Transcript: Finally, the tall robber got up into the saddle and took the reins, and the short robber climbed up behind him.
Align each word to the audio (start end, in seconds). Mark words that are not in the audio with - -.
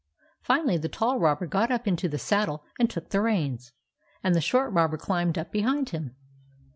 Finally, 0.41 0.77
the 0.79 0.89
tall 0.89 1.19
robber 1.19 1.45
got 1.45 1.69
up 1.69 1.87
into 1.87 2.09
the 2.09 2.17
saddle 2.17 2.65
and 2.79 2.89
took 2.89 3.09
the 3.11 3.21
reins, 3.21 3.71
and 4.23 4.33
the 4.33 4.41
short 4.41 4.73
robber 4.73 4.97
climbed 4.97 5.37
up 5.37 5.51
behind 5.51 5.89
him. 5.89 6.15